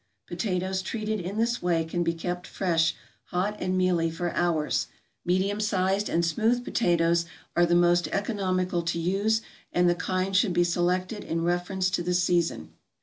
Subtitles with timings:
[0.25, 4.87] Potatoes treated in this way can be kept fresh, hot and mealy for hours.
[5.23, 9.41] Medium sized and smooth potatoes are the most economical to use,
[9.71, 12.73] and the kind should be selected in reference to the season.